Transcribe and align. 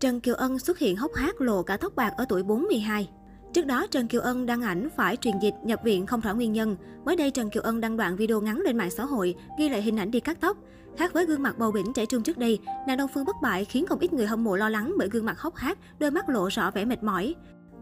Trần 0.00 0.20
Kiều 0.20 0.34
Ân 0.34 0.58
xuất 0.58 0.78
hiện 0.78 0.96
hốc 0.96 1.14
hác 1.14 1.40
lộ 1.40 1.62
cả 1.62 1.76
tóc 1.76 1.96
bạc 1.96 2.12
ở 2.16 2.24
tuổi 2.28 2.42
42. 2.42 3.10
Trước 3.52 3.66
đó, 3.66 3.86
Trần 3.90 4.08
Kiều 4.08 4.20
Ân 4.20 4.46
đăng 4.46 4.62
ảnh 4.62 4.88
phải 4.96 5.16
truyền 5.16 5.34
dịch 5.42 5.54
nhập 5.62 5.80
viện 5.84 6.06
không 6.06 6.20
rõ 6.20 6.34
nguyên 6.34 6.52
nhân. 6.52 6.76
Mới 7.04 7.16
đây, 7.16 7.30
Trần 7.30 7.50
Kiều 7.50 7.62
Ân 7.62 7.80
đăng 7.80 7.96
đoạn 7.96 8.16
video 8.16 8.40
ngắn 8.40 8.60
lên 8.60 8.76
mạng 8.76 8.90
xã 8.90 9.04
hội, 9.04 9.34
ghi 9.58 9.68
lại 9.68 9.82
hình 9.82 9.96
ảnh 9.96 10.10
đi 10.10 10.20
cắt 10.20 10.38
tóc. 10.40 10.56
Khác 10.96 11.12
với 11.12 11.26
gương 11.26 11.42
mặt 11.42 11.58
bầu 11.58 11.72
bỉnh 11.72 11.92
trẻ 11.94 12.06
trung 12.06 12.22
trước 12.22 12.38
đây, 12.38 12.58
nàng 12.86 12.96
Đông 12.96 13.10
Phương 13.14 13.24
bất 13.24 13.36
bại 13.42 13.64
khiến 13.64 13.86
không 13.86 13.98
ít 13.98 14.12
người 14.12 14.26
hâm 14.26 14.44
mộ 14.44 14.56
lo 14.56 14.68
lắng 14.68 14.94
bởi 14.98 15.08
gương 15.08 15.26
mặt 15.26 15.40
hốc 15.40 15.56
hác, 15.56 15.78
đôi 15.98 16.10
mắt 16.10 16.28
lộ 16.28 16.48
rõ 16.48 16.70
vẻ 16.70 16.84
mệt 16.84 17.02
mỏi. 17.02 17.34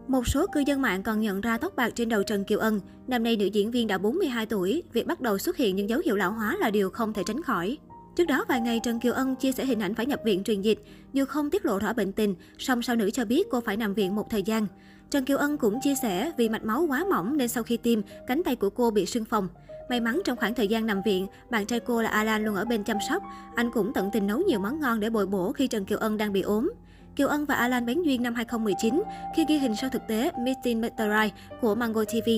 Một 0.07 0.27
số 0.27 0.45
cư 0.53 0.63
dân 0.67 0.81
mạng 0.81 1.03
còn 1.03 1.21
nhận 1.21 1.41
ra 1.41 1.57
tóc 1.57 1.75
bạc 1.75 1.89
trên 1.95 2.09
đầu 2.09 2.23
Trần 2.23 2.43
Kiều 2.43 2.59
Ân. 2.59 2.79
Năm 3.07 3.23
nay 3.23 3.37
nữ 3.37 3.45
diễn 3.45 3.71
viên 3.71 3.87
đã 3.87 3.97
42 3.97 4.45
tuổi, 4.45 4.83
việc 4.93 5.07
bắt 5.07 5.21
đầu 5.21 5.37
xuất 5.37 5.57
hiện 5.57 5.75
những 5.75 5.89
dấu 5.89 6.01
hiệu 6.05 6.15
lão 6.15 6.31
hóa 6.31 6.57
là 6.59 6.69
điều 6.69 6.89
không 6.89 7.13
thể 7.13 7.23
tránh 7.25 7.43
khỏi. 7.43 7.77
Trước 8.15 8.25
đó 8.25 8.45
vài 8.47 8.61
ngày 8.61 8.79
Trần 8.83 8.99
Kiều 8.99 9.13
Ân 9.13 9.35
chia 9.35 9.51
sẻ 9.51 9.65
hình 9.65 9.79
ảnh 9.79 9.93
phải 9.93 10.05
nhập 10.05 10.19
viện 10.25 10.43
truyền 10.43 10.61
dịch, 10.61 10.79
dù 11.13 11.25
không 11.25 11.49
tiết 11.49 11.65
lộ 11.65 11.79
rõ 11.79 11.93
bệnh 11.93 12.11
tình, 12.11 12.35
song 12.57 12.81
sao 12.81 12.95
nữ 12.95 13.11
cho 13.11 13.25
biết 13.25 13.47
cô 13.51 13.61
phải 13.61 13.77
nằm 13.77 13.93
viện 13.93 14.15
một 14.15 14.29
thời 14.29 14.43
gian. 14.43 14.67
Trần 15.11 15.25
Kiều 15.25 15.37
Ân 15.37 15.57
cũng 15.57 15.79
chia 15.81 15.95
sẻ 15.95 16.31
vì 16.37 16.49
mạch 16.49 16.65
máu 16.65 16.85
quá 16.89 17.05
mỏng 17.09 17.37
nên 17.37 17.47
sau 17.47 17.63
khi 17.63 17.77
tiêm, 17.77 17.99
cánh 18.27 18.43
tay 18.43 18.55
của 18.55 18.69
cô 18.69 18.91
bị 18.91 19.05
sưng 19.05 19.25
phồng. 19.25 19.47
May 19.89 19.99
mắn 19.99 20.21
trong 20.25 20.37
khoảng 20.37 20.55
thời 20.55 20.67
gian 20.67 20.85
nằm 20.85 21.01
viện, 21.05 21.27
bạn 21.49 21.65
trai 21.65 21.79
cô 21.79 22.01
là 22.01 22.09
Alan 22.09 22.45
luôn 22.45 22.55
ở 22.55 22.65
bên 22.65 22.83
chăm 22.83 22.97
sóc. 23.09 23.23
Anh 23.55 23.71
cũng 23.71 23.93
tận 23.93 24.09
tình 24.13 24.27
nấu 24.27 24.39
nhiều 24.39 24.59
món 24.59 24.79
ngon 24.79 24.99
để 24.99 25.09
bồi 25.09 25.25
bổ 25.25 25.51
khi 25.51 25.67
Trần 25.67 25.85
Kiều 25.85 25.97
Ân 25.97 26.17
đang 26.17 26.33
bị 26.33 26.41
ốm. 26.41 26.73
Kiều 27.15 27.27
Ân 27.27 27.45
và 27.45 27.55
Alan 27.55 27.85
bén 27.85 28.03
duyên 28.03 28.23
năm 28.23 28.33
2019 28.33 29.03
khi 29.35 29.45
ghi 29.47 29.57
hình 29.57 29.75
sau 29.75 29.89
thực 29.89 30.01
tế 30.07 30.31
Meeting 30.39 30.81
Meteorite 30.81 31.35
của 31.61 31.75
Mango 31.75 32.03
TV. 32.03 32.29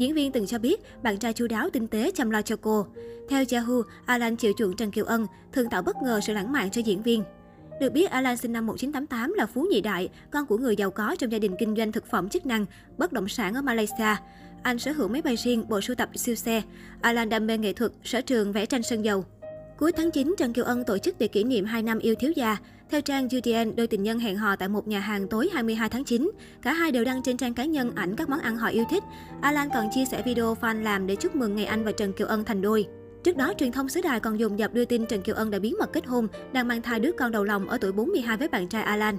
Diễn 0.00 0.14
viên 0.14 0.32
từng 0.32 0.46
cho 0.46 0.58
biết 0.58 1.02
bạn 1.02 1.18
trai 1.18 1.32
chu 1.32 1.46
đáo 1.46 1.70
tinh 1.70 1.86
tế 1.86 2.10
chăm 2.14 2.30
lo 2.30 2.42
cho 2.42 2.56
cô. 2.56 2.86
Theo 3.28 3.44
Yahoo, 3.50 3.82
Alan 4.06 4.36
chịu 4.36 4.52
chuộng 4.56 4.76
Trần 4.76 4.90
Kiều 4.90 5.04
Ân, 5.04 5.26
thường 5.52 5.70
tạo 5.70 5.82
bất 5.82 5.96
ngờ 6.02 6.20
sự 6.26 6.32
lãng 6.32 6.52
mạn 6.52 6.70
cho 6.70 6.80
diễn 6.80 7.02
viên. 7.02 7.22
Được 7.80 7.92
biết, 7.92 8.10
Alan 8.10 8.36
sinh 8.36 8.52
năm 8.52 8.66
1988 8.66 9.32
là 9.32 9.46
phú 9.46 9.66
nhị 9.70 9.80
đại, 9.80 10.08
con 10.30 10.46
của 10.46 10.58
người 10.58 10.76
giàu 10.76 10.90
có 10.90 11.16
trong 11.18 11.32
gia 11.32 11.38
đình 11.38 11.56
kinh 11.58 11.76
doanh 11.76 11.92
thực 11.92 12.10
phẩm 12.10 12.28
chức 12.28 12.46
năng, 12.46 12.66
bất 12.98 13.12
động 13.12 13.28
sản 13.28 13.54
ở 13.54 13.62
Malaysia. 13.62 14.16
Anh 14.62 14.78
sở 14.78 14.92
hữu 14.92 15.08
máy 15.08 15.22
bay 15.22 15.36
riêng, 15.36 15.68
bộ 15.68 15.80
sưu 15.80 15.96
tập 15.96 16.08
siêu 16.14 16.34
xe. 16.34 16.62
Alan 17.00 17.28
đam 17.28 17.46
mê 17.46 17.58
nghệ 17.58 17.72
thuật, 17.72 17.92
sở 18.04 18.20
trường 18.20 18.52
vẽ 18.52 18.66
tranh 18.66 18.82
sơn 18.82 19.04
dầu. 19.04 19.24
Cuối 19.78 19.92
tháng 19.92 20.10
9, 20.10 20.34
Trần 20.38 20.52
Kiều 20.52 20.64
Ân 20.64 20.84
tổ 20.84 20.98
chức 20.98 21.18
để 21.18 21.28
kỷ 21.28 21.44
niệm 21.44 21.64
2 21.64 21.82
năm 21.82 21.98
yêu 21.98 22.14
thiếu 22.20 22.32
gia. 22.36 22.56
Theo 22.90 23.00
trang 23.00 23.24
UDN, 23.24 23.76
đôi 23.76 23.86
tình 23.86 24.02
nhân 24.02 24.18
hẹn 24.18 24.36
hò 24.36 24.56
tại 24.56 24.68
một 24.68 24.88
nhà 24.88 25.00
hàng 25.00 25.28
tối 25.28 25.48
22 25.52 25.88
tháng 25.88 26.04
9. 26.04 26.30
Cả 26.62 26.72
hai 26.72 26.92
đều 26.92 27.04
đăng 27.04 27.22
trên 27.22 27.36
trang 27.36 27.54
cá 27.54 27.64
nhân 27.64 27.92
ảnh 27.94 28.16
các 28.16 28.28
món 28.28 28.40
ăn 28.40 28.56
họ 28.56 28.68
yêu 28.68 28.84
thích. 28.90 29.04
Alan 29.40 29.68
còn 29.74 29.88
chia 29.94 30.04
sẻ 30.04 30.22
video 30.22 30.56
fan 30.60 30.82
làm 30.82 31.06
để 31.06 31.16
chúc 31.16 31.36
mừng 31.36 31.56
ngày 31.56 31.64
anh 31.64 31.84
và 31.84 31.92
Trần 31.92 32.12
Kiều 32.12 32.26
Ân 32.26 32.44
thành 32.44 32.62
đôi. 32.62 32.86
Trước 33.24 33.36
đó, 33.36 33.52
truyền 33.58 33.72
thông 33.72 33.88
xứ 33.88 34.00
đài 34.02 34.20
còn 34.20 34.40
dùng 34.40 34.58
dập 34.58 34.74
đưa 34.74 34.84
tin 34.84 35.06
Trần 35.06 35.22
Kiều 35.22 35.34
Ân 35.34 35.50
đã 35.50 35.58
bí 35.58 35.74
mật 35.78 35.92
kết 35.92 36.06
hôn, 36.06 36.28
đang 36.52 36.68
mang 36.68 36.82
thai 36.82 37.00
đứa 37.00 37.10
con 37.18 37.32
đầu 37.32 37.44
lòng 37.44 37.68
ở 37.68 37.78
tuổi 37.80 37.92
42 37.92 38.36
với 38.36 38.48
bạn 38.48 38.68
trai 38.68 38.82
Alan. 38.82 39.16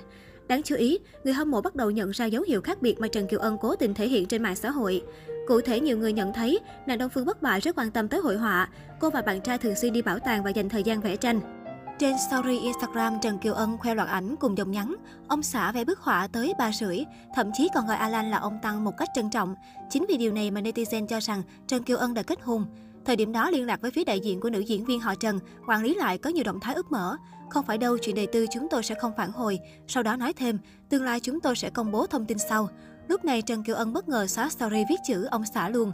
Đáng 0.48 0.64
chú 0.64 0.76
ý, 0.76 1.00
người 1.24 1.34
hâm 1.34 1.52
mộ 1.52 1.62
bắt 1.62 1.76
đầu 1.76 1.92
nhận 1.92 2.12
ra 2.12 2.26
dấu 2.26 2.44
hiệu 2.48 2.62
khác 2.62 2.82
biệt 2.82 3.00
mà 3.00 3.08
Trần 3.08 3.28
Kiều 3.28 3.40
Ân 3.40 3.58
cố 3.62 3.76
tình 3.76 3.94
thể 3.94 4.08
hiện 4.08 4.26
trên 4.26 4.44
mạng 4.44 4.56
xã 4.56 4.70
hội. 4.72 5.02
Cụ 5.48 5.62
thể, 5.62 5.80
nhiều 5.80 5.98
người 5.98 6.14
nhận 6.14 6.34
thấy 6.34 6.60
nàng 6.88 6.98
Đông 6.98 7.10
Phương 7.10 7.26
bất 7.26 7.42
bại 7.42 7.60
rất 7.60 7.76
quan 7.78 7.92
tâm 7.92 8.08
tới 8.08 8.20
hội 8.20 8.38
họa. 8.38 8.70
Cô 9.00 9.10
và 9.10 9.22
bạn 9.22 9.42
trai 9.42 9.58
thường 9.58 9.76
xuyên 9.76 9.94
đi 9.94 10.02
bảo 10.02 10.20
tàng 10.20 10.44
và 10.44 10.50
dành 10.50 10.70
thời 10.70 10.84
gian 10.84 11.02
vẽ 11.02 11.16
tranh. 11.16 11.61
Trên 12.02 12.16
story 12.30 12.60
Instagram, 12.60 13.20
Trần 13.22 13.40
Kiều 13.40 13.54
Ân 13.54 13.78
khoe 13.78 13.96
loạt 13.96 14.08
ảnh 14.08 14.36
cùng 14.36 14.58
dòng 14.58 14.72
nhắn. 14.72 14.96
Ông 15.28 15.44
xã 15.44 15.72
vẽ 15.72 15.86
bức 15.86 16.00
họa 16.00 16.28
tới 16.28 16.54
ba 16.60 16.72
rưỡi, 16.72 17.04
thậm 17.36 17.52
chí 17.54 17.70
còn 17.74 17.88
gọi 17.88 17.98
Alan 17.98 18.32
là 18.32 18.38
ông 18.38 18.60
Tăng 18.62 18.84
một 18.84 18.98
cách 18.98 19.10
trân 19.16 19.30
trọng. 19.30 19.56
Chính 19.90 20.06
vì 20.10 20.18
điều 20.18 20.34
này 20.34 20.52
mà 20.52 20.62
netizen 20.62 21.08
cho 21.08 21.20
rằng 21.20 21.42
Trần 21.68 21.84
Kiều 21.84 21.98
Ân 21.98 22.14
đã 22.14 22.24
kết 22.24 22.42
hôn. 22.42 22.66
Thời 23.06 23.16
điểm 23.16 23.32
đó 23.32 23.50
liên 23.50 23.66
lạc 23.66 23.82
với 23.82 23.92
phía 23.92 24.04
đại 24.04 24.20
diện 24.20 24.40
của 24.40 24.50
nữ 24.50 24.60
diễn 24.60 24.86
viên 24.86 25.00
họ 25.00 25.16
Trần, 25.16 25.40
quản 25.68 25.84
lý 25.84 25.96
lại 25.96 26.18
có 26.18 26.30
nhiều 26.30 26.44
động 26.44 26.60
thái 26.60 26.76
ước 26.76 26.92
mở. 26.92 27.18
Không 27.50 27.66
phải 27.66 27.78
đâu, 27.78 27.98
chuyện 27.98 28.16
đời 28.16 28.28
tư 28.28 28.46
chúng 28.54 28.68
tôi 28.70 28.84
sẽ 28.84 28.96
không 28.96 29.12
phản 29.18 29.32
hồi. 29.32 29.60
Sau 29.88 30.04
đó 30.04 30.16
nói 30.16 30.34
thêm, 30.34 30.58
tương 30.90 31.04
lai 31.04 31.20
chúng 31.20 31.40
tôi 31.40 31.56
sẽ 31.56 31.70
công 31.70 31.92
bố 31.92 32.08
thông 32.08 32.26
tin 32.26 32.38
sau. 32.50 32.70
Lúc 33.08 33.26
này 33.26 33.42
Trần 33.42 33.64
Kiều 33.64 33.76
Ân 33.76 33.94
bất 33.94 34.10
ngờ 34.10 34.28
xóa 34.28 34.50
story 34.50 34.84
viết 34.90 35.00
chữ 35.08 35.24
ông 35.24 35.46
xã 35.46 35.70
luôn. 35.70 35.92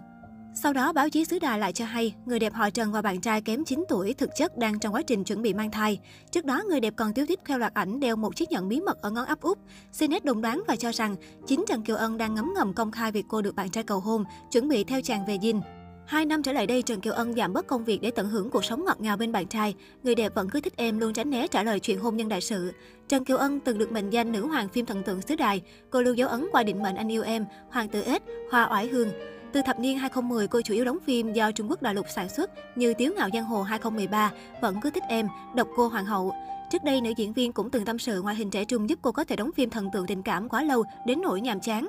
Sau 0.64 0.74
đó, 0.74 0.94
báo 0.94 1.10
chí 1.10 1.26
xứ 1.26 1.40
Đài 1.40 1.60
lại 1.60 1.74
cho 1.74 1.86
hay, 1.86 2.16
người 2.26 2.40
đẹp 2.40 2.54
họ 2.54 2.70
Trần 2.70 2.92
và 2.92 3.02
bạn 3.02 3.22
trai 3.22 3.42
kém 3.42 3.66
9 3.66 3.84
tuổi 3.90 4.14
thực 4.14 4.30
chất 4.36 4.58
đang 4.58 4.80
trong 4.80 4.94
quá 4.94 5.02
trình 5.02 5.24
chuẩn 5.24 5.42
bị 5.42 5.54
mang 5.54 5.72
thai. 5.72 6.00
Trước 6.32 6.46
đó, 6.46 6.64
người 6.70 6.80
đẹp 6.80 6.94
còn 6.98 7.14
tiêu 7.14 7.26
thích 7.26 7.40
theo 7.46 7.58
loạt 7.58 7.74
ảnh 7.74 8.00
đeo 8.00 8.16
một 8.16 8.36
chiếc 8.36 8.52
nhẫn 8.52 8.70
bí 8.70 8.82
mật 8.82 9.02
ở 9.02 9.12
ngón 9.12 9.26
áp 9.26 9.42
út. 9.42 9.58
CNET 10.00 10.26
đồng 10.26 10.42
đoán 10.42 10.64
và 10.68 10.76
cho 10.76 10.92
rằng, 10.92 11.16
chính 11.48 11.66
Trần 11.68 11.82
Kiều 11.82 11.96
Ân 11.96 12.18
đang 12.18 12.36
ngấm 12.36 12.54
ngầm 12.56 12.74
công 12.74 12.92
khai 12.92 13.12
việc 13.12 13.26
cô 13.30 13.42
được 13.42 13.56
bạn 13.56 13.70
trai 13.70 13.84
cầu 13.84 14.00
hôn, 14.00 14.24
chuẩn 14.52 14.68
bị 14.68 14.84
theo 14.84 15.02
chàng 15.02 15.26
về 15.26 15.38
dinh. 15.42 15.62
Hai 16.08 16.26
năm 16.26 16.44
trở 16.44 16.52
lại 16.52 16.68
đây, 16.68 16.82
Trần 16.82 17.02
Kiều 17.02 17.14
Ân 17.14 17.34
giảm 17.34 17.54
bớt 17.54 17.68
công 17.68 17.86
việc 17.86 18.02
để 18.02 18.12
tận 18.12 18.30
hưởng 18.30 18.50
cuộc 18.50 18.66
sống 18.66 18.86
ngọt 18.86 19.02
ngào 19.02 19.18
bên 19.18 19.32
bạn 19.32 19.48
trai. 19.48 19.76
Người 20.04 20.16
đẹp 20.16 20.36
vẫn 20.36 20.50
cứ 20.50 20.62
thích 20.62 20.74
em 20.78 21.00
luôn 21.00 21.14
tránh 21.14 21.30
né 21.30 21.48
trả 21.48 21.64
lời 21.64 21.80
chuyện 21.80 22.00
hôn 22.00 22.18
nhân 22.18 22.30
đại 22.30 22.42
sự. 22.42 22.72
Trần 23.10 23.26
Kiều 23.26 23.38
Ân 23.38 23.60
từng 23.60 23.78
được 23.78 23.92
mệnh 23.92 24.10
danh 24.10 24.32
nữ 24.32 24.48
hoàng 24.48 24.70
phim 24.70 24.86
thần 24.86 25.04
tượng 25.04 25.22
xứ 25.22 25.36
đài. 25.36 25.62
Cô 25.90 26.02
lưu 26.02 26.14
dấu 26.14 26.30
ấn 26.30 26.48
qua 26.52 26.64
định 26.64 26.84
mệnh 26.84 26.96
anh 26.96 27.12
yêu 27.12 27.24
em, 27.24 27.46
hoàng 27.70 27.90
tử 27.90 28.02
ếch, 28.02 28.22
hoa 28.52 28.68
oải 28.72 28.88
hương. 28.88 29.12
Từ 29.58 29.64
thập 29.64 29.80
niên 29.80 29.98
2010, 29.98 30.48
cô 30.48 30.62
chủ 30.62 30.74
yếu 30.74 30.86
đóng 30.86 30.98
phim 31.06 31.34
do 31.34 31.52
Trung 31.52 31.70
Quốc 31.70 31.82
đại 31.82 31.94
lục 31.94 32.06
sản 32.16 32.30
xuất 32.30 32.52
như 32.78 32.94
Tiếu 32.94 33.14
ngạo 33.18 33.30
giang 33.34 33.44
hồ 33.44 33.64
2013, 33.64 34.32
Vẫn 34.62 34.82
cứ 34.82 34.90
thích 34.90 35.04
em, 35.10 35.28
Độc 35.56 35.68
cô 35.76 35.88
hoàng 35.88 36.06
hậu. 36.06 36.34
Trước 36.72 36.84
đây, 36.84 37.02
nữ 37.02 37.14
diễn 37.18 37.34
viên 37.34 37.52
cũng 37.52 37.70
từng 37.70 37.86
tâm 37.86 38.00
sự 38.00 38.22
ngoại 38.22 38.36
hình 38.36 38.50
trẻ 38.50 38.66
trung 38.66 38.90
giúp 38.90 39.00
cô 39.02 39.12
có 39.12 39.24
thể 39.24 39.36
đóng 39.36 39.52
phim 39.56 39.70
thần 39.70 39.90
tượng 39.94 40.06
tình 40.08 40.24
cảm 40.24 40.50
quá 40.50 40.64
lâu 40.64 40.84
đến 41.06 41.22
nỗi 41.22 41.42
nhàm 41.42 41.60
chán. 41.60 41.88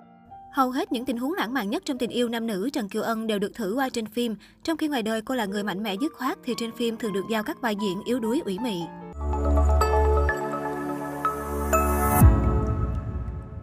Hầu 0.52 0.70
hết 0.70 0.92
những 0.92 1.04
tình 1.04 1.18
huống 1.18 1.32
lãng 1.32 1.54
mạn 1.54 1.70
nhất 1.70 1.82
trong 1.86 1.98
tình 1.98 2.10
yêu 2.10 2.28
nam 2.28 2.46
nữ 2.46 2.70
Trần 2.72 2.88
Kiều 2.88 3.02
Ân 3.02 3.26
đều 3.26 3.38
được 3.38 3.54
thử 3.54 3.74
qua 3.74 3.88
trên 3.88 4.06
phim, 4.06 4.36
trong 4.62 4.76
khi 4.76 4.88
ngoài 4.88 5.02
đời 5.02 5.22
cô 5.22 5.34
là 5.34 5.44
người 5.44 5.62
mạnh 5.62 5.82
mẽ 5.82 5.94
dứt 6.00 6.12
khoát 6.12 6.38
thì 6.44 6.54
trên 6.56 6.72
phim 6.72 6.96
thường 6.96 7.12
được 7.12 7.24
giao 7.30 7.42
các 7.42 7.60
vai 7.60 7.76
diễn 7.80 8.02
yếu 8.04 8.20
đuối 8.20 8.40
ủy 8.44 8.58
mị. 8.58 8.80